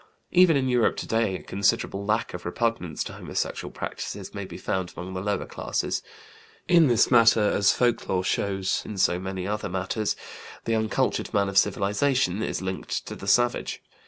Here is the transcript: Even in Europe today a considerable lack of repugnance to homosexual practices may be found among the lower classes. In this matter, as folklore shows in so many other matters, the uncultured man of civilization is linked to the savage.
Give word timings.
Even 0.31 0.57
in 0.57 0.67
Europe 0.67 0.97
today 0.97 1.35
a 1.35 1.43
considerable 1.43 2.03
lack 2.03 2.33
of 2.33 2.43
repugnance 2.43 3.03
to 3.03 3.13
homosexual 3.13 3.71
practices 3.71 4.33
may 4.33 4.45
be 4.45 4.57
found 4.57 4.91
among 4.97 5.13
the 5.13 5.21
lower 5.21 5.45
classes. 5.45 6.01
In 6.67 6.87
this 6.87 7.11
matter, 7.11 7.41
as 7.51 7.71
folklore 7.71 8.23
shows 8.23 8.81
in 8.83 8.97
so 8.97 9.19
many 9.19 9.45
other 9.45 9.69
matters, 9.69 10.15
the 10.65 10.73
uncultured 10.73 11.31
man 11.35 11.49
of 11.49 11.57
civilization 11.59 12.41
is 12.41 12.63
linked 12.63 13.05
to 13.05 13.15
the 13.15 13.27
savage. 13.27 13.83